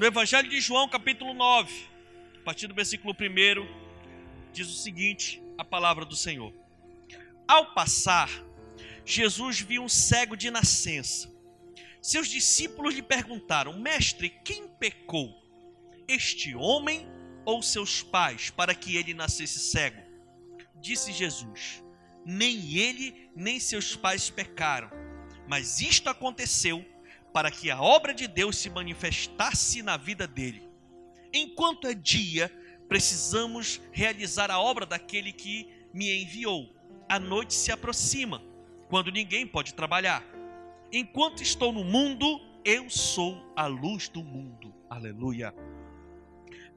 [0.00, 1.86] No Evangelho de João, capítulo 9,
[2.40, 6.54] a partir do versículo 1, diz o seguinte: a palavra do Senhor.
[7.46, 8.30] Ao passar,
[9.04, 11.30] Jesus viu um cego de nascença.
[12.00, 15.38] Seus discípulos lhe perguntaram: Mestre, quem pecou?
[16.08, 17.06] Este homem
[17.44, 20.00] ou seus pais, para que ele nascesse cego?
[20.76, 21.84] Disse Jesus:
[22.24, 24.90] Nem ele nem seus pais pecaram,
[25.46, 26.82] mas isto aconteceu
[27.32, 30.68] para que a obra de Deus se manifestasse na vida dele.
[31.32, 32.50] Enquanto é dia,
[32.88, 36.74] precisamos realizar a obra daquele que me enviou.
[37.08, 38.42] A noite se aproxima,
[38.88, 40.24] quando ninguém pode trabalhar.
[40.92, 44.74] Enquanto estou no mundo, eu sou a luz do mundo.
[44.88, 45.54] Aleluia.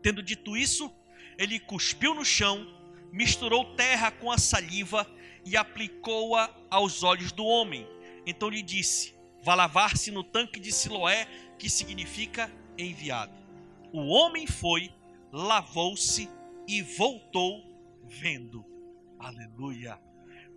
[0.03, 0.91] Tendo dito isso,
[1.37, 2.67] ele cuspiu no chão,
[3.11, 5.07] misturou terra com a saliva
[5.45, 7.87] e aplicou-a aos olhos do homem.
[8.25, 11.25] Então lhe disse: Vá lavar-se no tanque de Siloé,
[11.59, 13.33] que significa enviado.
[13.91, 14.91] O homem foi,
[15.31, 16.29] lavou-se
[16.67, 17.63] e voltou
[18.05, 18.65] vendo.
[19.19, 19.99] Aleluia.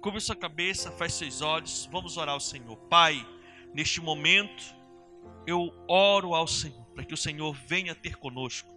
[0.01, 2.77] Cubra sua cabeça, feche seus olhos, vamos orar ao Senhor.
[2.89, 3.27] Pai,
[3.75, 4.75] neste momento,
[5.47, 8.69] eu oro ao Senhor, para que o Senhor venha ter conosco.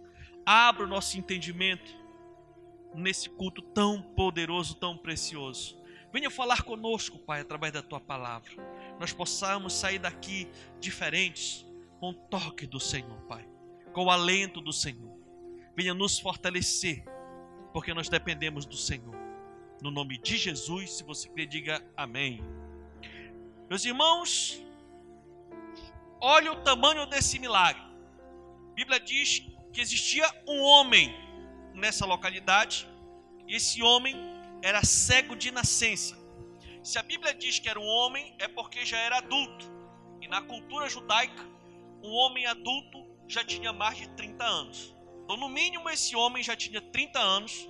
[0.44, 1.98] Abra o nosso entendimento
[2.94, 5.78] nesse culto tão poderoso, tão precioso.
[6.12, 8.50] Venha falar conosco, Pai, através da tua palavra.
[9.00, 10.46] Nós possamos sair daqui
[10.78, 11.66] diferentes,
[11.98, 13.48] com o toque do Senhor, Pai,
[13.94, 15.18] com o alento do Senhor.
[15.74, 17.02] Venha nos fortalecer,
[17.72, 19.16] porque nós dependemos do Senhor.
[19.80, 22.44] No nome de Jesus, se você crê, diga amém.
[23.70, 24.62] Meus irmãos,
[26.20, 27.80] olha o tamanho desse milagre.
[27.80, 31.10] A Bíblia diz que existia um homem
[31.72, 32.86] nessa localidade,
[33.48, 34.14] e esse homem
[34.62, 36.19] era cego de nascença.
[36.82, 39.66] Se a Bíblia diz que era um homem, é porque já era adulto.
[40.20, 41.42] E na cultura judaica,
[42.02, 44.94] um homem adulto já tinha mais de 30 anos.
[45.24, 47.68] Então, no mínimo, esse homem já tinha 30 anos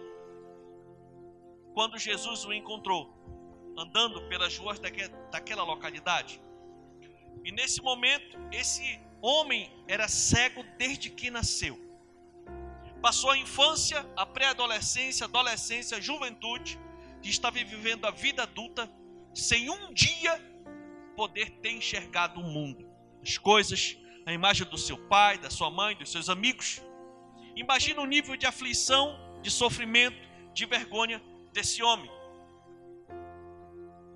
[1.75, 3.13] quando Jesus o encontrou,
[3.77, 4.79] andando pelas ruas
[5.31, 6.41] daquela localidade.
[7.45, 11.79] E nesse momento, esse homem era cego desde que nasceu.
[13.03, 16.79] Passou a infância, a pré-adolescência, adolescência, juventude,
[17.23, 18.91] e estava vivendo a vida adulta
[19.35, 20.39] sem um dia
[21.17, 22.89] poder ter enxergado o mundo,
[23.23, 23.97] as coisas,
[24.27, 26.83] a imagem do seu pai, da sua mãe, dos seus amigos.
[27.57, 30.17] Imagina o nível de aflição, de sofrimento,
[30.53, 32.11] de vergonha desse homem.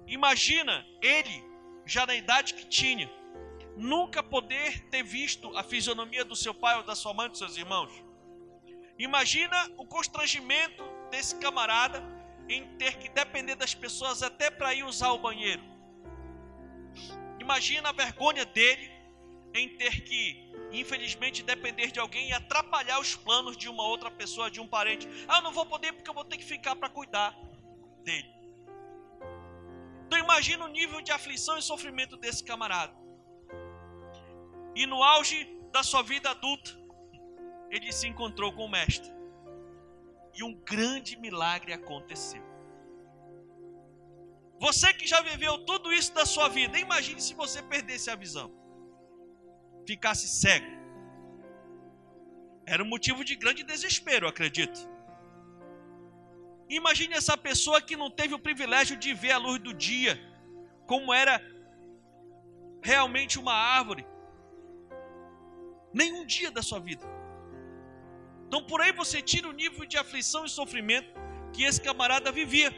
[0.06, 1.44] Imagina ele,
[1.84, 3.10] já na idade que tinha,
[3.76, 7.56] nunca poder ter visto a fisionomia do seu pai ou da sua mãe, dos seus
[7.56, 7.92] irmãos.
[8.98, 12.00] Imagina o constrangimento desse camarada
[12.48, 15.62] em ter que depender das pessoas até para ir usar o banheiro.
[17.40, 18.90] Imagina a vergonha dele
[19.54, 24.50] em ter que, infelizmente, depender de alguém e atrapalhar os planos de uma outra pessoa,
[24.50, 25.08] de um parente.
[25.28, 27.36] Ah, não vou poder porque eu vou ter que ficar para cuidar
[28.02, 28.34] dele.
[30.06, 32.94] Então imagina o nível de aflição e sofrimento desse camarada.
[34.74, 36.70] E no auge da sua vida adulta,
[37.70, 39.10] ele se encontrou com o mestre.
[40.34, 42.42] E um grande milagre aconteceu.
[44.58, 48.50] Você que já viveu tudo isso da sua vida, imagine se você perdesse a visão,
[49.86, 50.66] ficasse cego.
[52.66, 54.88] Era um motivo de grande desespero, acredito.
[56.68, 60.18] Imagine essa pessoa que não teve o privilégio de ver a luz do dia,
[60.86, 61.40] como era
[62.82, 64.06] realmente uma árvore,
[65.92, 67.13] nenhum dia da sua vida.
[68.54, 71.12] Então por aí você tira o nível de aflição e sofrimento
[71.52, 72.72] que esse camarada vivia.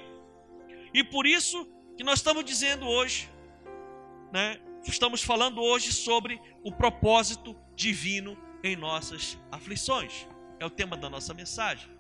[0.95, 3.31] E por isso que nós estamos dizendo hoje,
[4.33, 4.59] né?
[4.87, 10.27] Estamos falando hoje sobre o propósito divino em nossas aflições.
[10.59, 11.91] É o tema da nossa mensagem.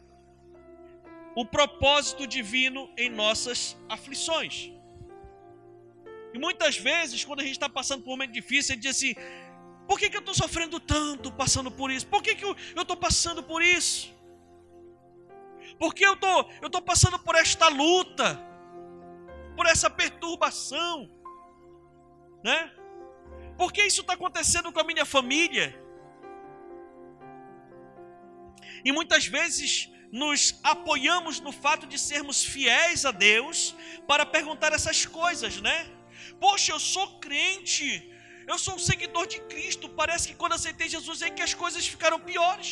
[1.35, 4.73] O propósito divino em nossas aflições.
[6.33, 8.97] E muitas vezes, quando a gente está passando por um momento difícil, a gente diz
[8.97, 9.15] assim:
[9.87, 12.07] por que, que eu estou sofrendo tanto passando por isso?
[12.07, 14.15] Por que, que eu estou passando por isso?
[15.79, 18.41] Por que eu estou tô passando por esta luta?
[19.55, 21.11] Por essa perturbação?
[22.43, 22.73] Né?
[23.57, 25.79] Por que isso está acontecendo com a minha família?
[28.85, 33.75] E muitas vezes nos apoiamos no fato de sermos fiéis a Deus
[34.07, 35.91] para perguntar essas coisas, né?
[36.41, 38.13] Poxa, eu sou crente,
[38.47, 39.89] eu sou um seguidor de Cristo.
[40.01, 42.71] Parece que quando aceitei Jesus é que as coisas ficaram piores.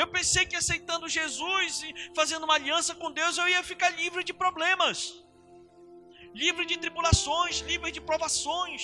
[0.00, 4.24] Eu pensei que aceitando Jesus e fazendo uma aliança com Deus eu ia ficar livre
[4.24, 4.98] de problemas,
[6.42, 8.82] livre de tribulações, livre de provações.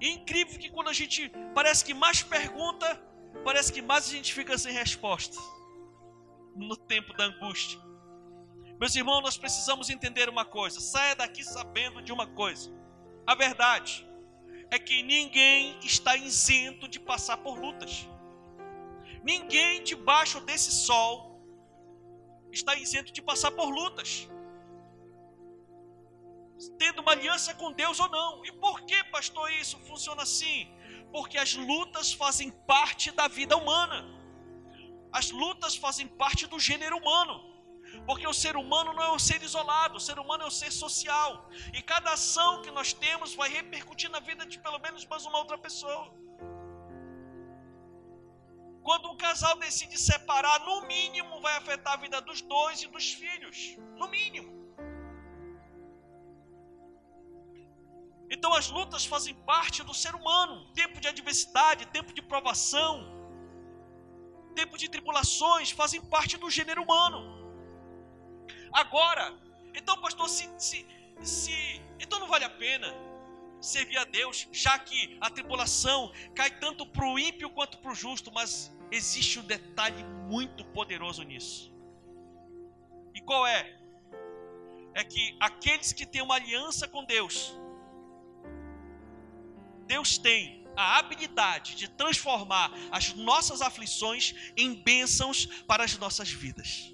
[0.00, 2.86] É incrível que quando a gente parece que mais pergunta,
[3.42, 5.38] parece que mais a gente fica sem resposta.
[6.54, 7.83] No tempo da angústia.
[8.80, 10.80] Meus irmãos, nós precisamos entender uma coisa.
[10.80, 12.72] Saia daqui sabendo de uma coisa.
[13.26, 14.06] A verdade
[14.70, 18.08] é que ninguém está isento de passar por lutas.
[19.22, 21.40] Ninguém debaixo desse sol
[22.52, 24.28] está isento de passar por lutas.
[26.78, 28.44] Tendo uma aliança com Deus ou não.
[28.44, 30.68] E por que, pastor, isso funciona assim?
[31.12, 34.04] Porque as lutas fazem parte da vida humana.
[35.12, 37.53] As lutas fazem parte do gênero humano.
[38.06, 40.70] Porque o ser humano não é um ser isolado, o ser humano é um ser
[40.70, 41.48] social.
[41.72, 45.38] E cada ação que nós temos vai repercutir na vida de pelo menos mais uma
[45.38, 46.12] outra pessoa.
[48.82, 53.12] Quando um casal decide separar, no mínimo vai afetar a vida dos dois e dos
[53.12, 53.76] filhos.
[53.96, 54.52] No mínimo.
[58.30, 60.70] Então as lutas fazem parte do ser humano.
[60.74, 63.14] Tempo de adversidade, tempo de provação,
[64.54, 67.43] tempo de tribulações fazem parte do gênero humano.
[68.74, 69.32] Agora,
[69.72, 70.84] então, pastor, se, se,
[71.22, 72.92] se então não vale a pena
[73.60, 77.94] servir a Deus, já que a tribulação cai tanto para o ímpio quanto para o
[77.94, 81.72] justo, mas existe um detalhe muito poderoso nisso.
[83.14, 83.78] E qual é?
[84.92, 87.56] É que aqueles que têm uma aliança com Deus,
[89.86, 96.93] Deus tem a habilidade de transformar as nossas aflições em bênçãos para as nossas vidas.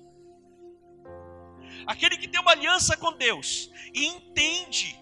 [1.87, 4.99] Aquele que tem uma aliança com Deus e entende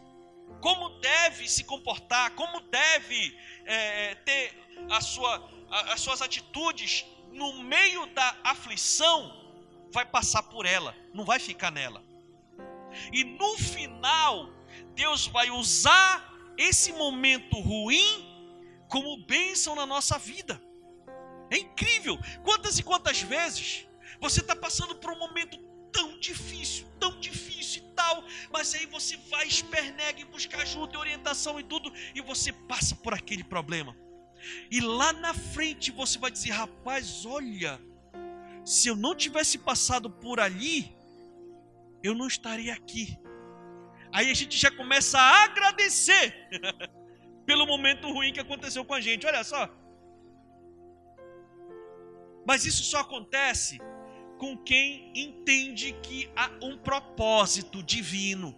[0.61, 7.63] como deve se comportar, como deve é, ter a sua, a, as suas atitudes no
[7.63, 9.37] meio da aflição,
[9.93, 12.03] vai passar por ela, não vai ficar nela.
[13.13, 14.51] E no final,
[14.95, 18.27] Deus vai usar esse momento ruim
[18.89, 20.61] como bênção na nossa vida.
[21.51, 22.19] É incrível.
[22.43, 23.87] Quantas e quantas vezes
[24.21, 25.59] você está passando por um momento
[25.93, 30.97] tão difícil, tão difícil e tal, mas aí você vai, espernega e busca ajuda e
[30.97, 33.97] orientação e tudo, e você passa por aquele problema.
[34.71, 37.81] E lá na frente você vai dizer: rapaz, olha,
[38.65, 40.95] se eu não tivesse passado por ali,
[42.03, 43.19] eu não estaria aqui.
[44.13, 46.35] Aí a gente já começa a agradecer
[47.45, 49.27] pelo momento ruim que aconteceu com a gente.
[49.27, 49.69] Olha só.
[52.47, 53.79] Mas isso só acontece
[54.39, 58.57] com quem entende que há um propósito divino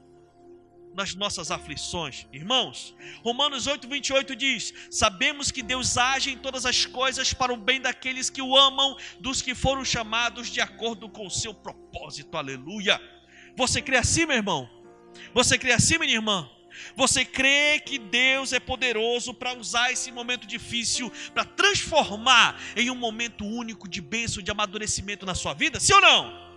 [0.95, 2.27] nas nossas aflições.
[2.33, 2.95] Irmãos,
[3.25, 7.81] Romanos 8, 28 diz: Sabemos que Deus age em todas as coisas para o bem
[7.81, 12.37] daqueles que o amam, dos que foram chamados de acordo com o seu propósito.
[12.37, 13.01] Aleluia.
[13.57, 14.69] Você crê assim, meu irmão?
[15.35, 16.49] Você crê assim, minha irmã?
[16.95, 22.95] Você crê que Deus é poderoso para usar esse momento difícil para transformar em um
[22.95, 25.81] momento único de bênção, de amadurecimento na sua vida?
[25.81, 26.51] Sim ou não?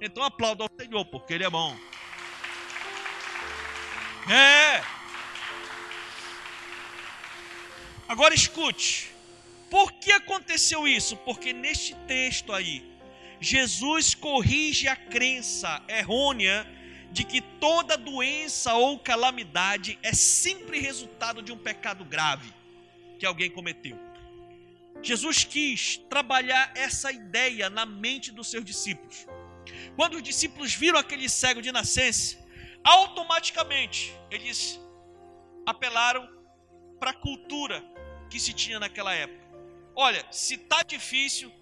[0.00, 1.76] Então aplauda ao Senhor, porque Ele é bom.
[4.30, 4.82] É.
[8.08, 9.10] Agora escute.
[9.70, 11.16] Por que aconteceu isso?
[11.18, 12.84] Porque neste texto aí,
[13.40, 16.66] Jesus corrige a crença errônea
[17.10, 22.52] de que toda doença ou calamidade é sempre resultado de um pecado grave
[23.18, 23.98] que alguém cometeu.
[25.02, 29.26] Jesus quis trabalhar essa ideia na mente dos seus discípulos.
[29.96, 32.36] Quando os discípulos viram aquele cego de nascença,
[32.84, 34.80] automaticamente eles
[35.66, 36.28] apelaram
[36.98, 37.84] para a cultura
[38.30, 39.46] que se tinha naquela época.
[39.94, 41.52] Olha, se está difícil,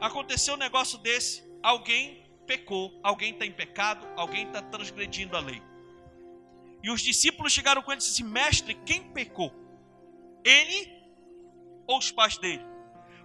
[0.00, 5.62] aconteceu um negócio desse, alguém pecou, alguém está em pecado, alguém está transgredindo a lei.
[6.82, 9.52] E os discípulos chegaram com ele e disseram assim: Mestre, quem pecou?
[10.44, 10.90] Ele
[11.86, 12.64] ou os pais dele?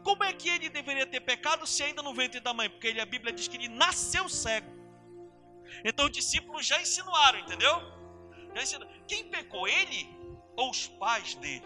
[0.03, 2.69] Como é que ele deveria ter pecado se ainda no ventre da mãe?
[2.69, 4.69] Porque ele, a Bíblia diz que ele nasceu cego.
[5.85, 7.75] Então os discípulos já insinuaram, entendeu?
[8.53, 8.93] Já insinuaram.
[9.07, 9.67] Quem pecou?
[9.67, 10.09] Ele
[10.57, 11.65] ou os pais dele?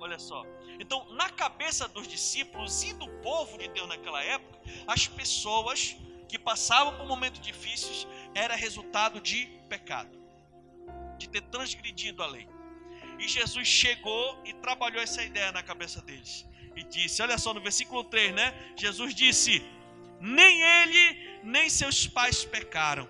[0.00, 0.42] Olha só.
[0.80, 5.94] Então, na cabeça dos discípulos e do povo de Deus naquela época, as pessoas
[6.26, 10.18] que passavam por momentos difíceis era resultado de pecado,
[11.18, 12.48] de ter transgredido a lei.
[13.18, 16.46] E Jesus chegou e trabalhou essa ideia na cabeça deles.
[16.74, 18.72] E disse: Olha só no versículo 3, né?
[18.74, 19.62] Jesus disse:
[20.18, 23.06] Nem ele, nem seus pais pecaram,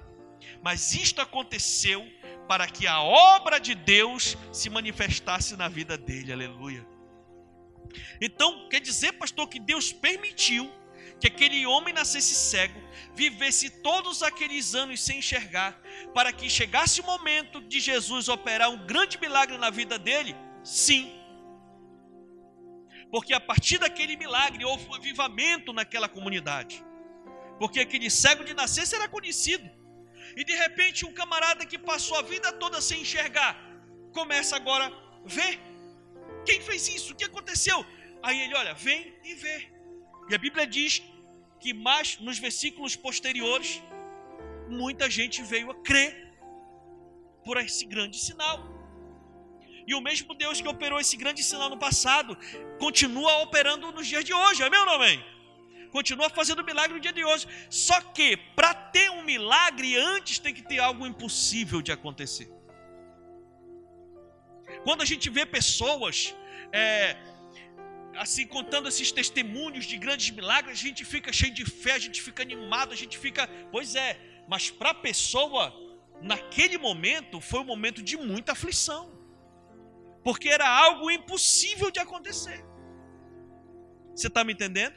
[0.61, 2.05] mas isto aconteceu
[2.49, 6.33] para que a obra de Deus se manifestasse na vida dele.
[6.33, 6.85] Aleluia.
[8.21, 10.71] Então, quer dizer, pastor, que Deus permitiu
[11.21, 12.81] que aquele homem nascesse cego,
[13.15, 15.79] vivesse todos aqueles anos sem enxergar,
[16.15, 20.35] para que chegasse o momento de Jesus operar um grande milagre na vida dele?
[20.65, 21.13] Sim.
[23.11, 26.83] Porque a partir daquele milagre houve um avivamento naquela comunidade.
[27.59, 29.69] Porque aquele cego de nascença era conhecido.
[30.37, 33.59] E de repente um camarada que passou a vida toda sem enxergar,
[34.13, 35.70] começa agora a ver.
[36.45, 37.13] Quem fez isso?
[37.13, 37.85] O que aconteceu?
[38.23, 39.69] Aí ele olha, vem e vê.
[40.29, 41.03] E a Bíblia diz
[41.59, 43.83] que mais nos versículos posteriores,
[44.69, 46.33] muita gente veio a crer
[47.45, 48.59] por esse grande sinal.
[49.87, 52.37] E o mesmo Deus que operou esse grande sinal no passado,
[52.79, 55.25] continua operando nos dias de hoje, amém ou não amém?
[55.91, 57.47] Continua fazendo milagre no dia de hoje.
[57.69, 62.49] Só que, para ter um milagre, antes tem que ter algo impossível de acontecer.
[64.85, 66.35] Quando a gente vê pessoas
[66.73, 67.17] é,
[68.17, 72.21] assim, contando esses testemunhos de grandes milagres, a gente fica cheio de fé, a gente
[72.21, 73.49] fica animado, a gente fica.
[73.71, 75.75] Pois é, mas para a pessoa,
[76.21, 79.11] naquele momento, foi um momento de muita aflição,
[80.23, 82.65] porque era algo impossível de acontecer.
[84.15, 84.95] Você está me entendendo?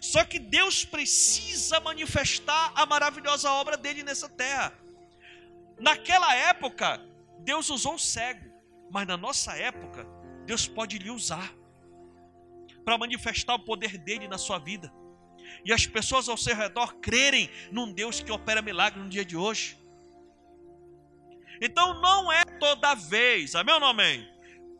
[0.00, 4.76] Só que Deus precisa manifestar a maravilhosa obra dele nessa terra.
[5.78, 7.00] Naquela época,
[7.40, 8.47] Deus usou o cego,
[8.90, 10.06] mas na nossa época,
[10.46, 11.52] Deus pode lhe usar
[12.84, 14.92] para manifestar o poder dele na sua vida.
[15.64, 19.36] E as pessoas ao seu redor crerem num Deus que opera milagre no dia de
[19.36, 19.78] hoje.
[21.60, 24.26] Então não é toda vez, amém ou não amém?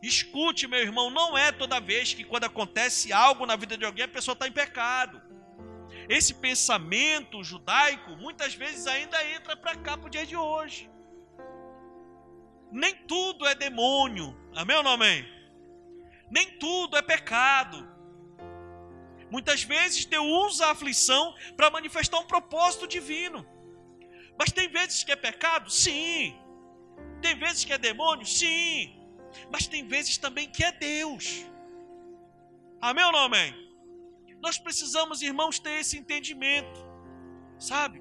[0.03, 4.05] Escute, meu irmão, não é toda vez que quando acontece algo na vida de alguém
[4.05, 5.21] a pessoa está em pecado.
[6.09, 10.89] Esse pensamento judaico muitas vezes ainda entra para cá para o dia de hoje.
[12.71, 15.27] Nem tudo é demônio, amém ou não amém?
[16.31, 17.89] Nem tudo é pecado.
[19.31, 23.47] Muitas vezes Deus usa a aflição para manifestar um propósito divino.
[24.39, 25.71] Mas tem vezes que é pecado?
[25.71, 26.35] Sim.
[27.21, 28.25] Tem vezes que é demônio?
[28.25, 28.95] Sim.
[29.51, 31.45] Mas tem vezes também que é Deus.
[32.81, 33.55] Amém ou não amém?
[34.41, 36.87] Nós precisamos, irmãos, ter esse entendimento.
[37.59, 38.01] Sabe?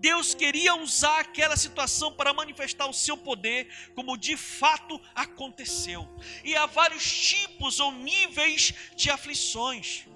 [0.00, 6.08] Deus queria usar aquela situação para manifestar o seu poder, como de fato aconteceu.
[6.42, 10.06] E há vários tipos ou níveis de aflições.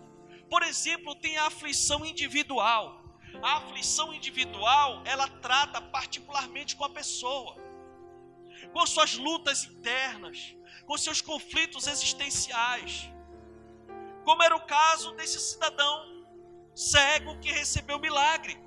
[0.48, 3.04] Por exemplo, tem a aflição individual.
[3.42, 7.54] A aflição individual, ela trata particularmente com a pessoa,
[8.72, 13.10] com suas lutas internas, com seus conflitos existenciais.
[14.24, 16.24] Como era o caso desse cidadão
[16.74, 18.63] cego que recebeu milagre.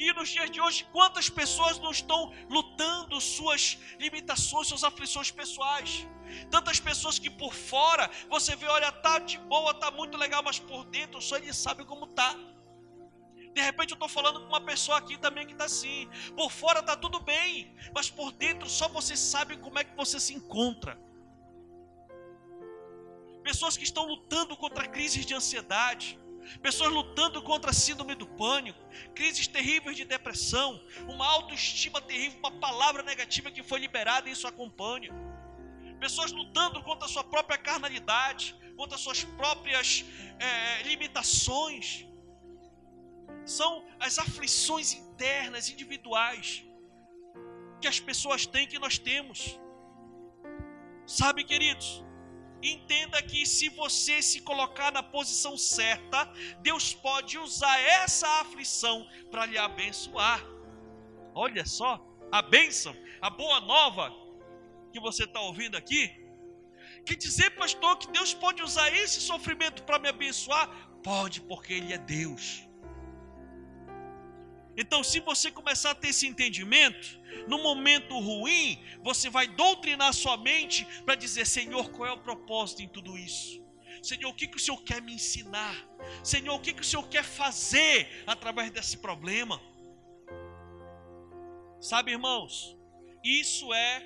[0.00, 6.08] E nos dias de hoje, quantas pessoas não estão lutando suas limitações, suas aflições pessoais?
[6.50, 10.58] Tantas pessoas que por fora você vê, olha, tá de boa, tá muito legal, mas
[10.58, 12.34] por dentro só ele sabe como tá.
[13.54, 16.08] De repente eu estou falando com uma pessoa aqui também que está assim.
[16.34, 20.18] Por fora está tudo bem, mas por dentro só você sabe como é que você
[20.18, 20.98] se encontra.
[23.42, 26.18] Pessoas que estão lutando contra crises de ansiedade,
[26.62, 28.78] pessoas lutando contra a síndrome do pânico,
[29.14, 34.46] crises terríveis de depressão, uma autoestima terrível, uma palavra negativa que foi liberada e isso
[34.46, 35.12] acompanha.
[35.98, 40.04] Pessoas lutando contra a sua própria carnalidade, contra as suas próprias
[40.38, 42.06] é, limitações.
[43.44, 46.64] São as aflições internas, individuais,
[47.80, 49.58] que as pessoas têm, que nós temos.
[51.06, 52.04] Sabe, queridos,
[52.62, 56.24] Entenda que se você se colocar na posição certa,
[56.60, 60.44] Deus pode usar essa aflição para lhe abençoar.
[61.34, 64.12] Olha só, a bênção, a boa nova
[64.92, 66.20] que você está ouvindo aqui.
[67.06, 70.68] Quer dizer, pastor, que Deus pode usar esse sofrimento para me abençoar?
[71.02, 72.69] Pode, porque Ele é Deus.
[74.80, 80.38] Então, se você começar a ter esse entendimento, no momento ruim, você vai doutrinar sua
[80.38, 83.62] mente para dizer: Senhor, qual é o propósito em tudo isso?
[84.02, 85.76] Senhor, o que, que o Senhor quer me ensinar?
[86.24, 89.60] Senhor, o que, que o Senhor quer fazer através desse problema?
[91.78, 92.74] Sabe, irmãos,
[93.22, 94.02] isso é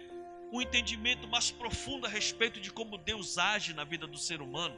[0.52, 4.76] um entendimento mais profundo a respeito de como Deus age na vida do ser humano.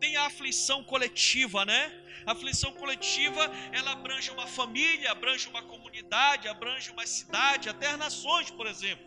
[0.00, 1.82] Tem a aflição coletiva, né?
[2.26, 8.50] A aflição coletiva, ela abrange uma família, abrange uma comunidade, abrange uma cidade, até nações,
[8.50, 9.06] por exemplo.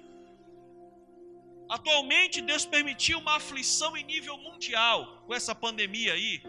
[1.70, 6.42] Atualmente, Deus permitiu uma aflição em nível mundial com essa pandemia aí.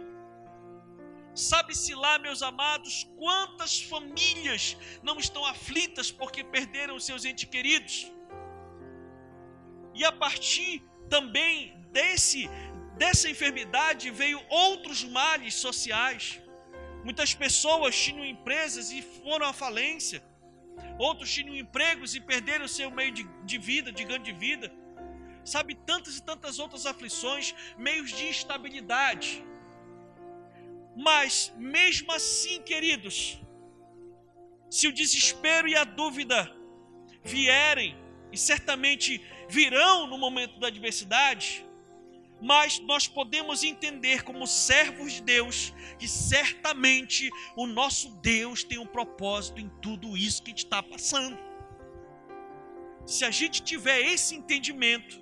[1.35, 8.11] Sabe-se lá, meus amados, quantas famílias não estão aflitas porque perderam seus entes queridos.
[9.95, 12.49] E a partir também desse
[13.01, 16.39] dessa enfermidade veio outros males sociais.
[17.03, 20.23] Muitas pessoas tinham empresas e foram à falência.
[20.99, 24.71] Outros tinham empregos e perderam seu meio de, de vida, de ganho de vida.
[25.43, 29.43] Sabe, tantas e tantas outras aflições, meios de instabilidade.
[30.95, 33.41] Mas, mesmo assim, queridos,
[34.69, 36.55] se o desespero e a dúvida
[37.25, 37.97] vierem,
[38.31, 41.65] e certamente virão no momento da adversidade,
[42.41, 48.87] mas nós podemos entender como servos de Deus que certamente o nosso Deus tem um
[48.87, 51.39] propósito em tudo isso que está passando.
[53.05, 55.21] Se a gente tiver esse entendimento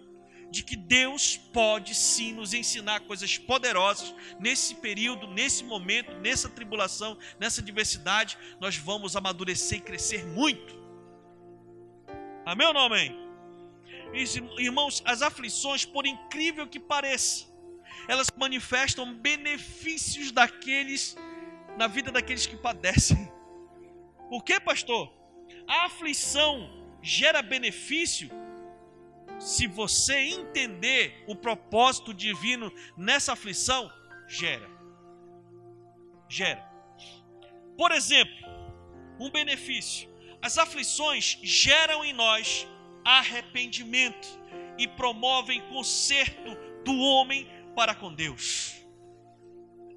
[0.50, 7.18] de que Deus pode sim nos ensinar coisas poderosas nesse período, nesse momento, nessa tribulação,
[7.38, 10.76] nessa diversidade, nós vamos amadurecer e crescer muito.
[12.46, 13.27] Amém ou não amém?
[14.12, 17.46] Irmãos, as aflições, por incrível que pareça,
[18.08, 21.16] elas manifestam benefícios daqueles
[21.76, 23.30] na vida daqueles que padecem.
[24.28, 25.12] Por que, pastor?
[25.66, 26.68] A aflição
[27.00, 28.28] gera benefício
[29.38, 33.90] se você entender o propósito divino nessa aflição,
[34.26, 34.68] gera.
[36.28, 36.68] Gera.
[37.76, 38.34] Por exemplo,
[39.20, 40.08] um benefício.
[40.42, 42.66] As aflições geram em nós
[43.08, 44.28] arrependimento
[44.76, 48.76] e promovem conserto do homem para com Deus.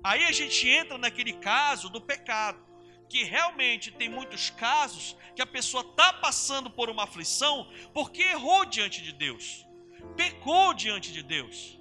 [0.02, 2.66] Aí a gente entra naquele caso do pecado,
[3.10, 8.64] que realmente tem muitos casos que a pessoa está passando por uma aflição porque errou
[8.66, 9.68] diante de Deus,
[10.16, 11.78] pecou diante de Deus.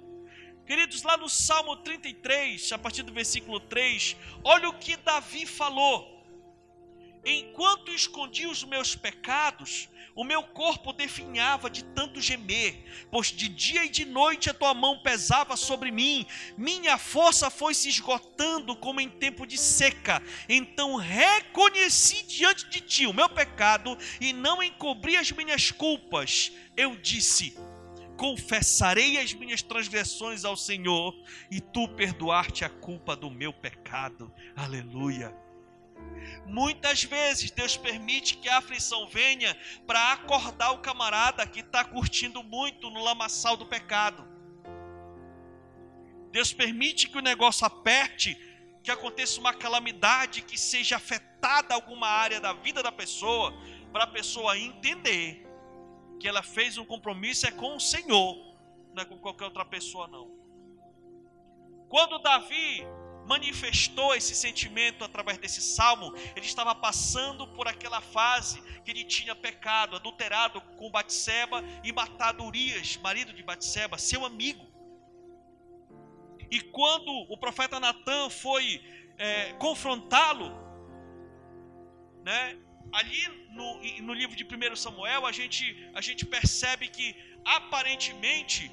[0.67, 6.20] Queridos, lá no Salmo 33, a partir do versículo 3, olha o que Davi falou.
[7.23, 13.85] Enquanto escondi os meus pecados, o meu corpo definhava de tanto gemer, pois de dia
[13.85, 16.25] e de noite a tua mão pesava sobre mim,
[16.57, 20.21] minha força foi se esgotando como em tempo de seca.
[20.49, 26.51] Então reconheci diante de ti o meu pecado e não encobri as minhas culpas.
[26.75, 27.55] Eu disse:
[28.17, 31.13] confessarei as minhas transgressões ao Senhor,
[31.49, 34.33] e tu perdoar-te a culpa do meu pecado.
[34.55, 35.35] Aleluia.
[36.45, 42.43] Muitas vezes Deus permite que a aflição venha para acordar o camarada que está curtindo
[42.43, 44.27] muito no lamaçal do pecado.
[46.31, 48.37] Deus permite que o negócio aperte,
[48.83, 53.53] que aconteça uma calamidade, que seja afetada alguma área da vida da pessoa,
[53.91, 55.45] para a pessoa entender
[56.19, 58.55] que ela fez um compromisso é com o Senhor,
[58.93, 60.31] não é com qualquer outra pessoa não.
[61.89, 62.85] Quando Davi
[63.27, 69.35] manifestou esse sentimento através desse salmo, ele estava passando por aquela fase que ele tinha
[69.35, 74.69] pecado, adulterado com Batseba e matado Urias, marido de Batseba, seu amigo.
[76.49, 78.83] E quando o profeta Natan foi
[79.17, 80.51] é, confrontá-lo,
[82.23, 82.57] né,
[82.91, 88.69] ali no, no livro de 1 Samuel, a gente, a gente percebe que aparentemente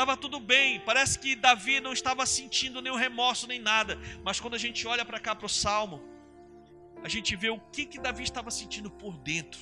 [0.00, 0.80] estava tudo bem.
[0.80, 3.98] Parece que Davi não estava sentindo nenhum remorso nem nada.
[4.24, 6.02] Mas quando a gente olha para cá para o salmo,
[7.04, 9.60] a gente vê o que, que Davi estava sentindo por dentro.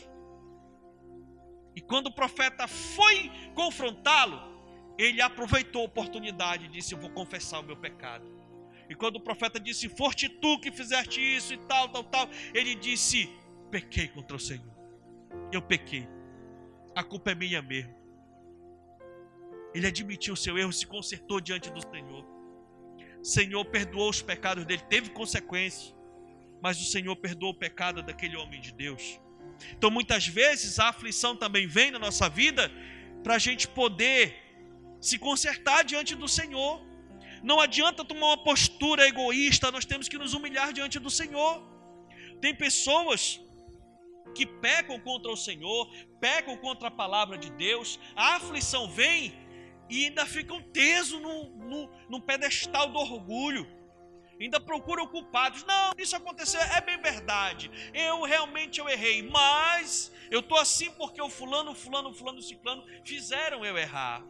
[1.74, 4.40] E quando o profeta foi confrontá-lo,
[4.96, 8.24] ele aproveitou a oportunidade e disse: Eu vou confessar o meu pecado.
[8.88, 12.77] E quando o profeta disse: Forte tu que fizeste isso e tal, tal, tal, ele
[12.77, 13.29] disse:
[13.72, 14.72] Pequei contra o Senhor.
[15.53, 16.09] Eu pequei.
[16.94, 17.97] A culpa é minha mesmo.
[19.74, 22.24] Ele admitiu o seu erro, se consertou diante do Senhor.
[23.20, 25.94] O Senhor perdoou os pecados dele, teve consequências,
[26.62, 29.20] mas o Senhor perdoou o pecado daquele homem de Deus.
[29.72, 32.70] Então, muitas vezes, a aflição também vem na nossa vida
[33.22, 34.37] para a gente poder
[35.00, 36.87] se consertar diante do Senhor.
[37.42, 41.62] Não adianta tomar uma postura egoísta, nós temos que nos humilhar diante do Senhor.
[42.40, 43.40] Tem pessoas
[44.35, 49.33] que pecam contra o Senhor, pecam contra a palavra de Deus, a aflição vem
[49.88, 53.66] e ainda ficam tesos no, no, no pedestal do orgulho.
[54.40, 55.64] Ainda procuram culpados.
[55.64, 57.70] Não, isso aconteceu, é bem verdade.
[57.92, 63.64] Eu realmente eu errei, mas eu estou assim porque o fulano, fulano, fulano, ciclano fizeram
[63.64, 64.22] eu errar.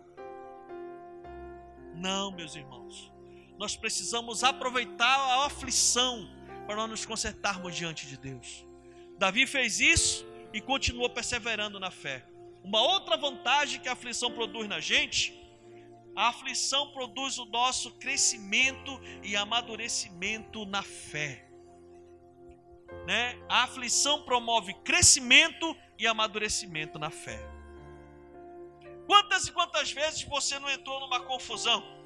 [1.95, 3.13] Não, meus irmãos.
[3.59, 6.31] Nós precisamos aproveitar a aflição
[6.67, 8.65] para nós nos consertarmos diante de Deus.
[9.19, 12.25] Davi fez isso e continuou perseverando na fé.
[12.63, 15.37] Uma outra vantagem que a aflição produz na gente
[16.19, 21.49] a aflição produz o nosso crescimento e amadurecimento na fé.
[23.07, 23.41] Né?
[23.49, 27.39] A aflição promove crescimento e amadurecimento na fé.
[29.07, 31.99] Quantas e quantas vezes você não entrou numa confusão?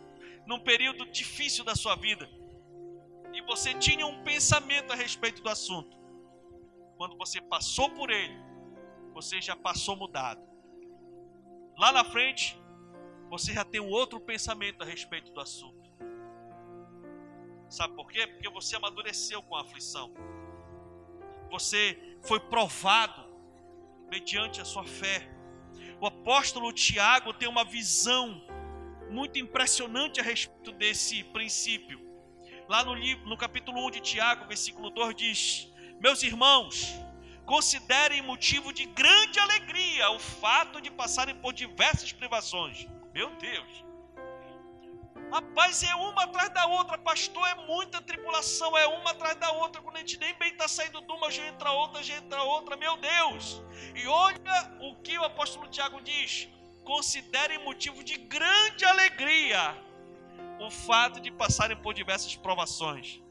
[0.47, 2.29] num período difícil da sua vida
[3.33, 5.97] e você tinha um pensamento a respeito do assunto.
[6.97, 8.37] Quando você passou por ele,
[9.15, 10.43] você já passou mudado.
[11.79, 12.61] Lá na frente,
[13.33, 15.91] você já tem um outro pensamento a respeito do assunto.
[17.67, 18.27] Sabe por quê?
[18.27, 20.13] Porque você amadureceu com a aflição.
[21.51, 23.25] Você foi provado
[24.11, 25.27] mediante a sua fé.
[25.99, 28.47] O apóstolo Tiago tem uma visão
[29.11, 31.99] muito impressionante a respeito desse princípio.
[32.69, 36.93] Lá no, livro, no capítulo 1 de Tiago, versículo 2 diz: Meus irmãos,
[37.47, 42.87] considerem motivo de grande alegria o fato de passarem por diversas privações.
[43.15, 43.85] Meu Deus!
[45.31, 49.81] Rapaz, é uma atrás da outra, pastor, é muita tribulação, é uma atrás da outra.
[49.81, 52.77] Quando a gente nem bem está saindo de uma, já entra outra, já entra outra,
[52.77, 53.63] meu Deus.
[53.95, 56.49] E olha o que o apóstolo Tiago diz:
[56.85, 59.75] considerem motivo de grande alegria
[60.61, 63.23] o fato de passarem por diversas provações,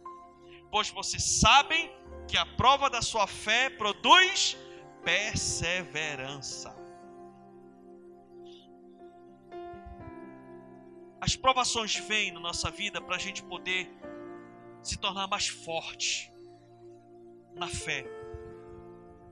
[0.71, 1.91] pois vocês sabem
[2.27, 4.57] que a prova da sua fé produz
[5.03, 6.80] perseverança.
[11.21, 13.87] As provações vêm na nossa vida para a gente poder
[14.81, 16.33] se tornar mais forte
[17.53, 18.03] na fé.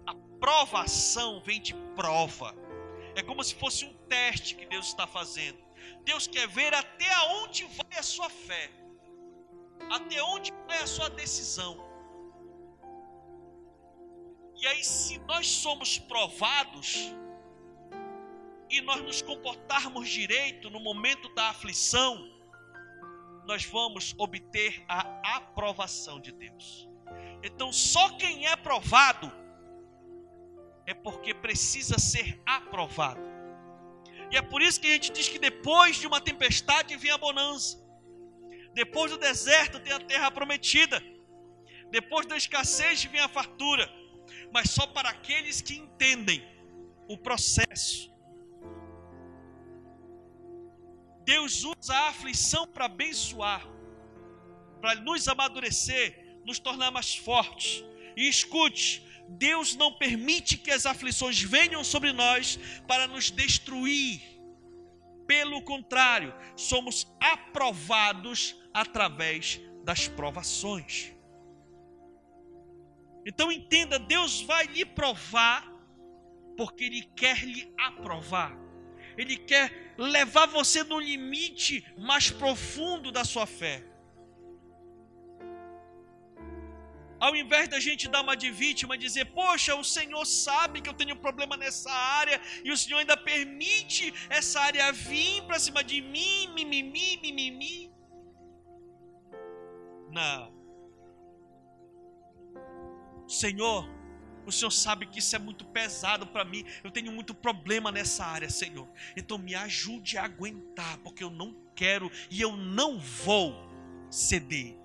[0.06, 2.56] A provação vem de prova.
[3.15, 5.58] É como se fosse um teste que Deus está fazendo.
[6.04, 7.10] Deus quer ver até
[7.41, 8.69] onde vai a sua fé,
[9.89, 11.89] até onde vai a sua decisão.
[14.56, 17.12] E aí, se nós somos provados,
[18.69, 22.29] e nós nos comportarmos direito no momento da aflição,
[23.45, 26.88] nós vamos obter a aprovação de Deus.
[27.41, 29.32] Então, só quem é provado
[30.86, 33.21] é porque precisa ser aprovado.
[34.32, 37.17] E é por isso que a gente diz que depois de uma tempestade vem a
[37.17, 37.84] bonança.
[38.73, 41.01] Depois do deserto tem a terra prometida.
[41.89, 43.89] Depois da escassez vem a fartura.
[44.53, 46.47] Mas só para aqueles que entendem
[47.08, 48.13] o processo
[51.30, 53.63] Deus usa a aflição para abençoar,
[54.82, 57.84] para nos amadurecer, nos tornar mais fortes.
[58.18, 64.20] E escute, Deus não permite que as aflições venham sobre nós para nos destruir.
[65.28, 71.13] Pelo contrário, somos aprovados através das provações.
[73.24, 75.63] Então entenda, Deus vai lhe provar
[76.58, 78.68] porque Ele quer lhe aprovar.
[79.21, 83.84] Ele quer levar você no limite mais profundo da sua fé.
[87.19, 90.89] Ao invés da gente dar uma de vítima e dizer, poxa, o Senhor sabe que
[90.89, 95.84] eu tenho problema nessa área e o Senhor ainda permite essa área vir para cima
[95.84, 97.91] de mim, mimimi, mimimi.
[100.10, 100.58] Não.
[103.27, 103.98] Senhor,
[104.45, 106.65] o Senhor sabe que isso é muito pesado para mim.
[106.84, 108.88] Eu tenho muito problema nessa área, Senhor.
[109.15, 113.56] Então me ajude a aguentar, porque eu não quero e eu não vou
[114.10, 114.75] ceder.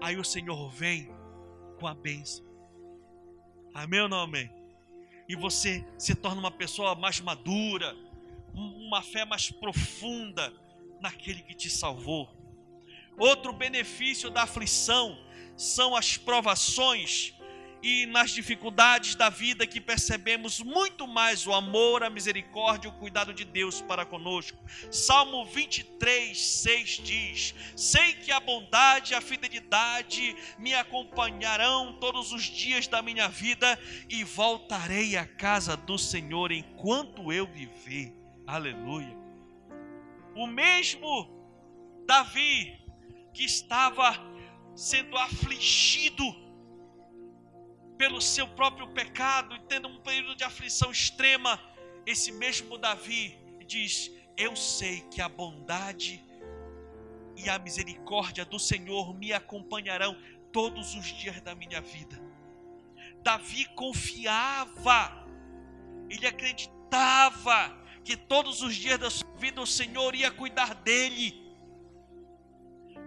[0.00, 1.10] Aí o Senhor vem
[1.78, 2.44] com a bênção.
[3.74, 4.50] Amém ou não amém?
[5.28, 7.96] E você se torna uma pessoa mais madura,
[8.52, 10.52] uma fé mais profunda
[11.00, 12.28] naquele que te salvou.
[13.18, 15.18] Outro benefício da aflição
[15.56, 17.34] são as provações
[17.82, 22.94] e nas dificuldades da vida que percebemos muito mais o amor, a misericórdia e o
[22.94, 24.56] cuidado de Deus para conosco.
[24.90, 32.44] Salmo 23, 6 diz: Sei que a bondade e a fidelidade me acompanharão todos os
[32.44, 38.14] dias da minha vida e voltarei à casa do Senhor enquanto eu viver.
[38.46, 39.16] Aleluia.
[40.36, 41.28] O mesmo
[42.06, 42.80] Davi
[43.34, 44.14] que estava
[44.74, 46.41] sendo afligido
[47.96, 51.60] pelo seu próprio pecado e tendo um período de aflição extrema,
[52.06, 56.22] esse mesmo Davi diz: Eu sei que a bondade
[57.36, 60.16] e a misericórdia do Senhor me acompanharão
[60.52, 62.20] todos os dias da minha vida.
[63.22, 65.26] Davi confiava,
[66.10, 71.40] ele acreditava que todos os dias da sua vida o Senhor ia cuidar dele.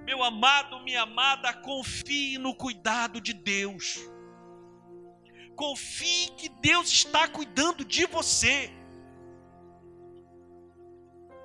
[0.05, 3.99] Meu amado, minha amada, confie no cuidado de Deus.
[5.55, 8.71] Confie que Deus está cuidando de você.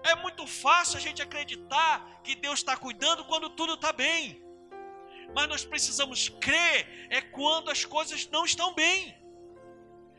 [0.03, 4.43] É muito fácil a gente acreditar que Deus está cuidando quando tudo está bem.
[5.35, 9.17] Mas nós precisamos crer é quando as coisas não estão bem.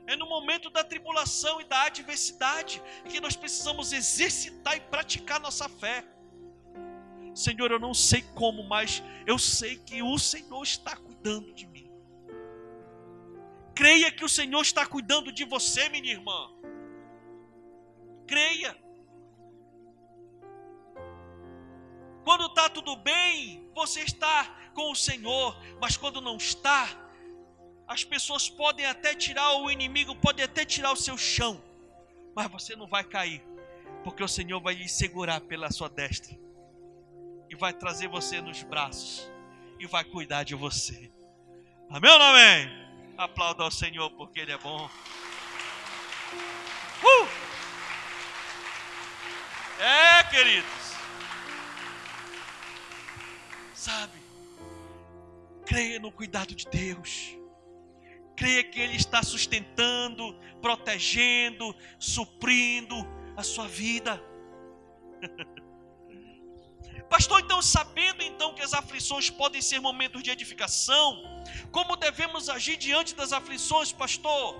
[0.07, 5.67] É no momento da tribulação e da adversidade que nós precisamos exercitar e praticar nossa
[5.67, 6.05] fé.
[7.33, 11.70] Senhor, eu não sei como, mas eu sei que o Senhor está cuidando de mim.
[13.81, 16.51] Creia que o Senhor está cuidando de você, minha irmã.
[18.27, 18.77] Creia.
[22.23, 26.89] Quando está tudo bem, você está com o Senhor, mas quando não está,
[27.87, 31.59] as pessoas podem até tirar o inimigo, pode até tirar o seu chão,
[32.35, 33.43] mas você não vai cair,
[34.03, 36.37] porque o Senhor vai lhe segurar pela sua destra
[37.49, 39.27] e vai trazer você nos braços
[39.79, 41.11] e vai cuidar de você.
[41.89, 42.80] Amém ou não amém?
[43.21, 44.89] Aplauda ao Senhor porque Ele é bom.
[47.03, 47.27] Uh!
[49.79, 50.95] É, queridos.
[53.75, 54.17] Sabe?
[55.67, 57.37] Creia no cuidado de Deus.
[58.35, 62.95] Creia que Ele está sustentando, protegendo, suprindo
[63.37, 64.19] a sua vida.
[67.07, 68.20] Pastor, então, sabendo
[68.61, 71.23] que as aflições podem ser momentos de edificação,
[71.71, 74.55] como devemos agir diante das aflições, pastor?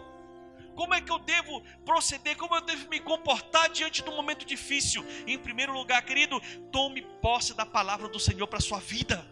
[0.75, 2.35] Como é que eu devo proceder?
[2.35, 5.05] Como eu devo me comportar diante do momento difícil?
[5.27, 9.23] Em primeiro lugar, querido, tome posse da palavra do Senhor para a sua vida.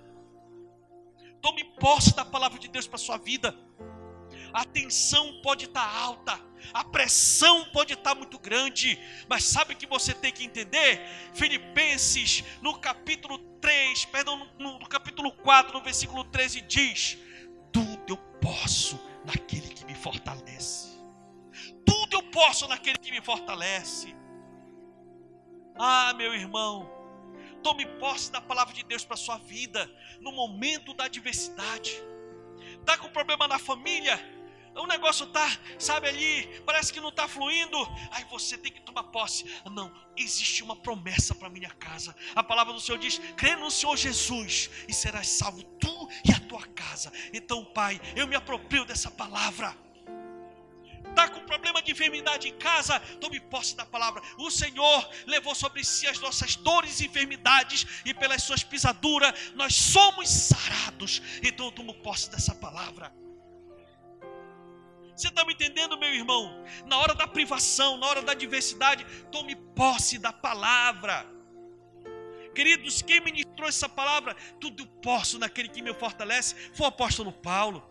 [1.42, 3.58] Tome posse da palavra de Deus para a sua vida
[4.54, 6.40] a tensão pode estar tá alta,
[6.74, 11.02] a pressão pode estar tá muito grande, mas sabe o que você tem que entender?
[11.34, 17.18] Filipenses, no capítulo 3, perdão, no, no capítulo 4, no versículo 13, diz:
[17.72, 21.00] Tudo eu posso naquele que me fortalece.
[21.86, 24.16] Tudo eu posso naquele que me fortalece.
[25.76, 26.90] Ah, meu irmão,
[27.64, 31.92] tome posse da palavra de Deus para sua vida, no momento da adversidade.
[32.80, 34.20] Está com problema na família?
[34.80, 37.78] O negócio tá, sabe ali, parece que não está fluindo.
[38.12, 39.46] Aí você tem que tomar posse.
[39.70, 42.16] Não, existe uma promessa para minha casa.
[42.36, 46.40] A palavra do Senhor diz: crê no Senhor Jesus e serás salvo tu e a
[46.40, 47.12] tua casa.
[47.34, 49.76] Então, Pai, eu me aproprio dessa palavra.
[51.10, 53.00] Está com problema de enfermidade em casa?
[53.20, 54.22] Tome posse da palavra.
[54.38, 59.76] O Senhor levou sobre si as nossas dores e enfermidades, e pelas suas pisaduras nós
[59.76, 61.22] somos sarados.
[61.44, 63.14] Então eu tomo posse dessa palavra.
[65.20, 66.64] Você está me entendendo, meu irmão?
[66.86, 71.16] Na hora da privação, na hora da adversidade, tome posse da palavra.
[72.56, 74.34] Queridos, quem ministrou essa palavra?
[74.62, 76.56] Tudo posso naquele que me fortalece.
[76.74, 77.84] Foi o apóstolo Paulo.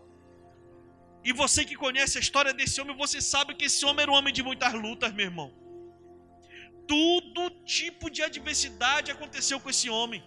[1.23, 4.15] E você que conhece a história desse homem, você sabe que esse homem era um
[4.15, 5.53] homem de muitas lutas, meu irmão.
[6.87, 10.25] Todo tipo de adversidade aconteceu com esse homem.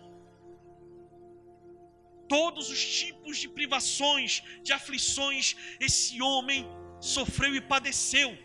[2.29, 6.61] Todos os tipos de privações, de aflições, esse homem
[7.01, 8.37] sofreu e padeceu.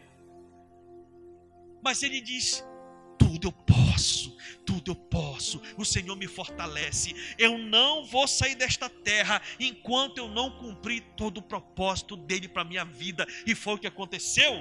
[1.83, 2.65] Mas ele diz:
[3.19, 5.61] tudo eu posso, tudo eu posso.
[5.77, 7.15] O Senhor me fortalece.
[7.39, 12.65] Eu não vou sair desta terra enquanto eu não cumprir todo o propósito dele para
[12.65, 13.27] minha vida.
[13.47, 14.55] E foi o que aconteceu.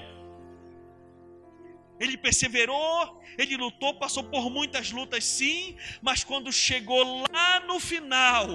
[1.97, 8.45] Ele perseverou, ele lutou, passou por muitas lutas, sim, mas quando chegou lá no final,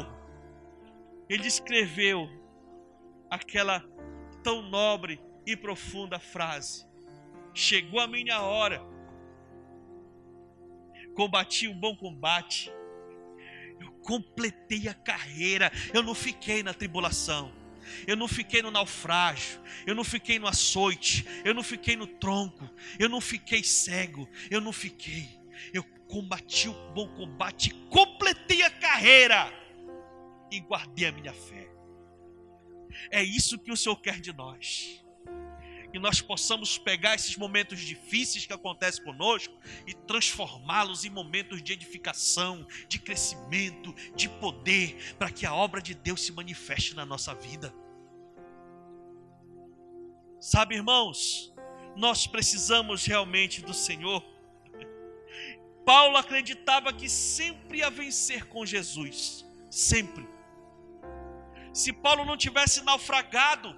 [1.27, 2.29] ele escreveu
[3.31, 3.83] aquela
[4.43, 6.87] tão nobre e profunda frase:
[7.55, 8.83] Chegou a minha hora,
[11.15, 12.71] combati um bom combate,
[13.81, 17.59] eu completei a carreira, eu não fiquei na tribulação.
[18.07, 22.71] Eu não fiquei no naufrágio, eu não fiquei no açoite, eu não fiquei no tronco,
[23.01, 25.29] eu não fiquei cego, eu não fiquei.
[25.73, 29.53] Eu combati o bom combate, completei a carreira.
[30.53, 31.69] E guardei a minha fé.
[33.11, 35.00] É isso que o Senhor quer de nós
[35.91, 39.55] que nós possamos pegar esses momentos difíceis que acontecem conosco
[39.87, 45.95] e transformá-los em momentos de edificação, de crescimento, de poder, para que a obra de
[45.95, 47.75] Deus se manifeste na nossa vida.
[50.41, 51.53] Sabe, irmãos,
[51.97, 54.25] nós precisamos realmente do Senhor.
[55.85, 60.27] Paulo acreditava que sempre ia vencer com Jesus, sempre.
[61.73, 63.77] Se Paulo não tivesse naufragado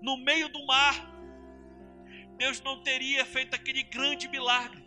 [0.00, 1.13] no meio do mar,
[2.44, 4.84] Deus não teria feito aquele grande milagre.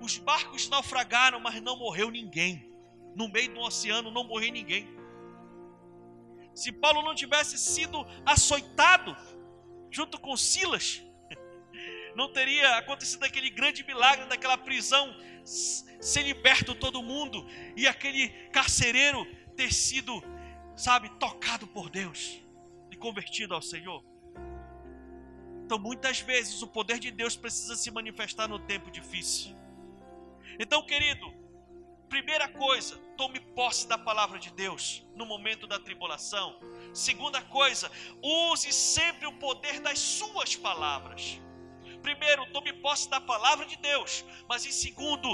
[0.00, 2.72] Os barcos naufragaram, mas não morreu ninguém.
[3.16, 4.86] No meio do oceano não morreu ninguém.
[6.54, 9.16] Se Paulo não tivesse sido açoitado
[9.90, 11.02] junto com Silas,
[12.14, 15.12] não teria acontecido aquele grande milagre daquela prisão
[15.44, 17.44] ser liberto todo mundo
[17.76, 20.22] e aquele carcereiro ter sido,
[20.76, 22.40] sabe, tocado por Deus
[22.88, 24.00] e convertido ao Senhor.
[25.68, 29.54] Então, muitas vezes, o poder de Deus precisa se manifestar no tempo difícil.
[30.58, 31.30] Então, querido,
[32.08, 36.58] Primeira coisa, tome posse da palavra de Deus no momento da tribulação.
[36.94, 41.38] Segunda coisa, use sempre o poder das suas palavras.
[42.00, 45.28] Primeiro, tome posse da palavra de Deus, mas em segundo,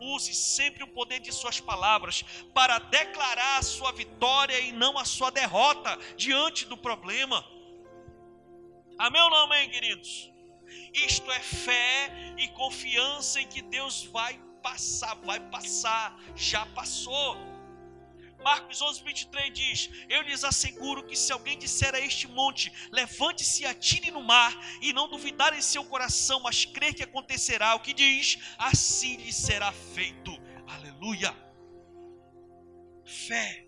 [0.00, 5.04] use sempre o poder de suas palavras para declarar a sua vitória e não a
[5.04, 7.55] sua derrota diante do problema.
[8.98, 10.32] Amém ou não amém, queridos?
[10.92, 17.36] Isto é fé e confiança em que Deus vai passar, vai passar, já passou.
[18.42, 23.62] Marcos 11, 23 diz: Eu lhes asseguro que se alguém disser a este monte, levante-se
[23.62, 27.80] e atire no mar, e não duvidar em seu coração, mas crer que acontecerá o
[27.80, 30.30] que diz, assim lhe será feito.
[30.66, 31.36] Aleluia.
[33.04, 33.66] Fé.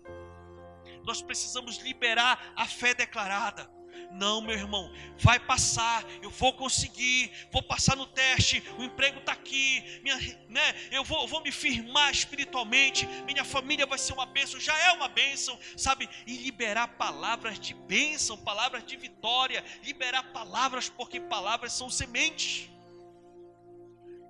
[1.03, 3.78] Nós precisamos liberar a fé declarada.
[4.11, 9.33] Não, meu irmão, vai passar, eu vou conseguir, vou passar no teste, o emprego está
[9.33, 10.17] aqui, minha,
[10.49, 14.91] né, eu vou, vou me firmar espiritualmente, minha família vai ser uma bênção, já é
[14.93, 16.09] uma bênção, sabe?
[16.25, 22.67] E liberar palavras de bênção, palavras de vitória, liberar palavras, porque palavras são sementes.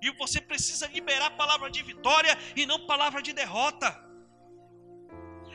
[0.02, 3.98] E você precisa liberar palavra de vitória e não palavra de derrota.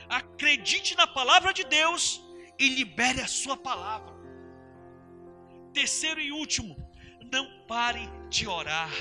[0.09, 2.21] Acredite na palavra de Deus
[2.57, 4.14] e libere a sua palavra.
[5.75, 6.73] Terceiro e último,
[7.29, 8.93] não pare de orar,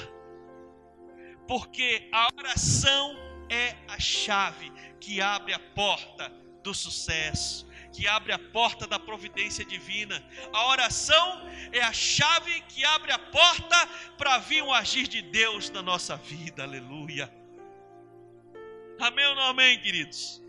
[1.47, 3.17] porque a oração
[3.49, 6.33] é a chave que abre a porta
[6.65, 10.21] do sucesso, que abre a porta da providência divina.
[10.53, 13.87] A oração é a chave que abre a porta
[14.19, 16.65] para vir um agir de Deus na nossa vida.
[16.65, 17.33] Aleluia.
[18.99, 20.44] Amém ou não amém, queridos?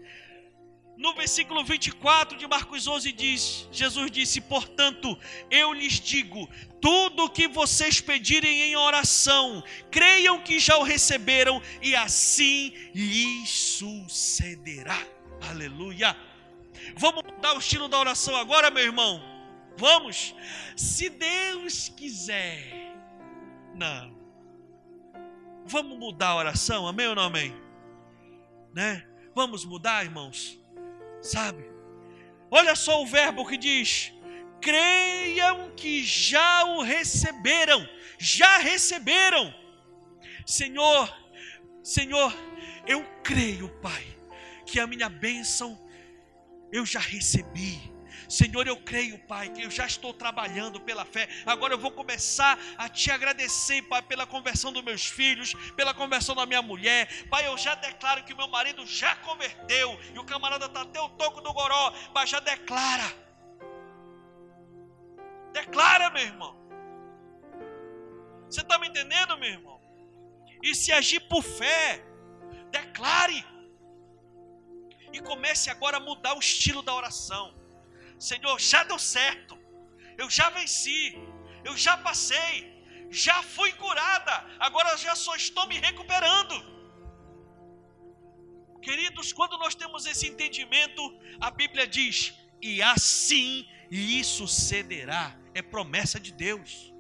[0.98, 5.18] No versículo 24 de Marcos 11 diz: Jesus disse: Portanto,
[5.52, 6.50] eu lhes digo:
[6.82, 13.50] tudo o que vocês pedirem em oração, creiam que já o receberam e assim lhes
[13.50, 14.98] sucederá.
[15.50, 16.16] Aleluia.
[16.96, 19.22] Vamos mudar o estilo da oração agora, meu irmão?
[19.78, 20.34] Vamos?
[20.78, 22.96] Se Deus quiser.
[23.74, 24.16] Não.
[25.66, 27.54] Vamos mudar a oração, amém ou não amém?
[28.74, 29.06] Né?
[29.34, 30.60] Vamos mudar, irmãos?
[31.26, 31.70] Sabe?
[32.50, 34.14] Olha só o verbo que diz:
[34.62, 39.54] creiam que já o receberam, já receberam.
[40.46, 41.14] Senhor,
[41.84, 42.34] Senhor,
[42.88, 44.06] eu creio, Pai,
[44.66, 45.80] que a minha bênção
[46.72, 47.95] eu já recebi
[48.30, 51.28] Senhor, eu creio, Pai, que eu já estou trabalhando pela fé.
[51.46, 56.36] Agora eu vou começar a te agradecer, Pai, pela conversão dos meus filhos, pela conversão
[56.36, 57.28] da minha mulher.
[57.30, 60.00] Pai, eu já declaro que o meu marido já converteu.
[60.14, 61.92] E o camarada está até o toco do goró.
[62.14, 63.12] Pai, já declara.
[65.52, 66.66] Declara, meu irmão.
[68.50, 69.82] Você está me entendendo, meu irmão?
[70.62, 72.04] E se agir por fé,
[72.72, 73.46] declare.
[75.14, 77.65] E comece agora a mudar o estilo da oração.
[78.20, 79.58] Senhor, já deu certo,
[80.18, 81.18] eu já venci,
[81.64, 82.74] eu já passei,
[83.10, 86.56] já fui curada, agora já só estou me recuperando.
[88.82, 91.02] Queridos, quando nós temos esse entendimento,
[91.40, 96.94] a Bíblia diz: e assim lhe sucederá, é promessa de Deus.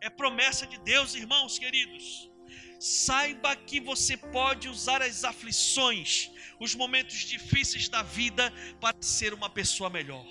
[0.00, 2.30] É promessa de Deus, irmãos queridos.
[2.78, 9.48] Saiba que você pode usar as aflições, os momentos difíceis da vida para ser uma
[9.48, 10.26] pessoa melhor.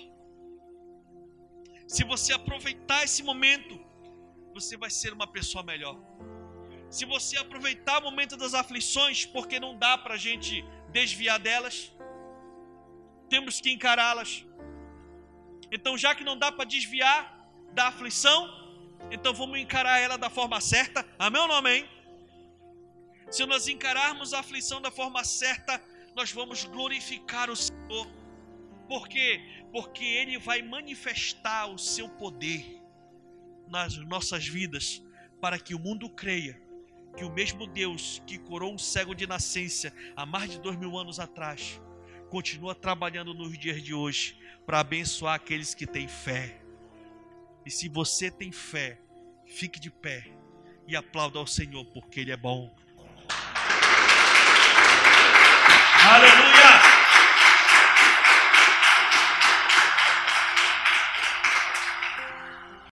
[1.86, 3.80] Se você aproveitar esse momento,
[4.52, 5.98] você vai ser uma pessoa melhor.
[6.90, 11.92] Se você aproveitar o momento das aflições, porque não dá para a gente desviar delas,
[13.28, 14.44] temos que encará-las.
[15.70, 17.20] Então, já que não dá para desviar
[17.72, 18.38] da aflição,
[19.10, 21.06] então vamos encarar ela da forma certa.
[21.18, 21.88] Amém ou não amém?
[23.30, 25.82] Se nós encararmos a aflição da forma certa,
[26.18, 28.08] nós vamos glorificar o Senhor.
[28.88, 29.40] Por quê?
[29.70, 32.82] Porque Ele vai manifestar o seu poder
[33.68, 35.00] nas nossas vidas,
[35.40, 36.60] para que o mundo creia
[37.16, 40.98] que o mesmo Deus que curou um cego de nascença há mais de dois mil
[40.98, 41.80] anos atrás,
[42.28, 46.60] continua trabalhando nos dias de hoje para abençoar aqueles que têm fé.
[47.64, 49.00] E se você tem fé,
[49.46, 50.26] fique de pé
[50.84, 52.74] e aplauda ao Senhor, porque Ele é bom.